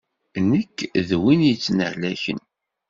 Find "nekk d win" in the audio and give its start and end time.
0.49-1.41